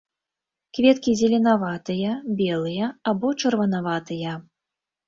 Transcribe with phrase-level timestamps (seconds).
[0.77, 4.39] Кветкі зеленаватыя, белыя або чырванаватыя.